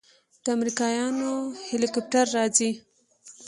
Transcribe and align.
د 0.43 0.45
امريکايانو 0.57 1.31
هليكاپټر 1.69 2.25
راځي. 2.37 2.71